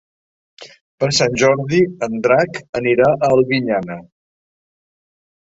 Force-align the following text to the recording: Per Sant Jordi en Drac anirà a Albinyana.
Per 1.03 1.09
Sant 1.17 1.37
Jordi 1.41 1.81
en 2.07 2.15
Drac 2.29 2.57
anirà 2.81 3.11
a 3.27 3.31
Albinyana. 3.37 4.01